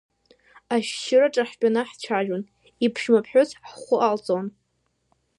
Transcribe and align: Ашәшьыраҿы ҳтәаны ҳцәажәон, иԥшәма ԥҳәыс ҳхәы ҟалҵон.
Ашәшьыраҿы 0.73 1.43
ҳтәаны 1.49 1.81
ҳцәажәон, 1.89 2.43
иԥшәма 2.85 3.19
ԥҳәыс 3.25 3.49
ҳхәы 3.69 3.95
ҟалҵон. 4.01 4.47